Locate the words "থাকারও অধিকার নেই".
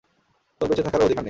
0.83-1.19